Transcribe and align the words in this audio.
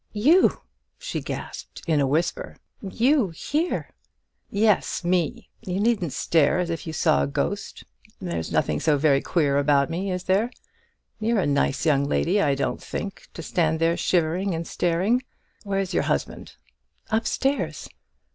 "You!" 0.13 0.61
she 0.97 1.21
gasped, 1.21 1.83
in 1.85 1.99
a 2.01 2.07
whisper; 2.07 2.55
"you 2.81 3.29
here!" 3.29 3.91
"Yes, 4.49 5.03
me! 5.03 5.51
You 5.63 5.79
needn't 5.79 6.13
stare 6.13 6.57
as 6.57 6.71
if 6.71 6.87
you 6.87 6.91
saw 6.93 7.21
a 7.21 7.27
ghost. 7.27 7.83
There's 8.19 8.51
nothing 8.51 8.79
so 8.79 8.97
very 8.97 9.21
queer 9.21 9.59
about 9.59 9.91
me, 9.91 10.09
is 10.11 10.23
there? 10.23 10.49
You're 11.19 11.41
a 11.41 11.45
nice 11.45 11.85
young 11.85 12.03
lady, 12.05 12.41
I 12.41 12.55
don't 12.55 12.81
think, 12.81 13.27
to 13.35 13.43
stand 13.43 13.77
there 13.79 13.95
shivering 13.95 14.55
and 14.55 14.65
staring. 14.65 15.21
Where's 15.65 15.93
your 15.93 16.01
husband?" 16.09 16.55
"Up 17.11 17.27
stairs. 17.27 17.87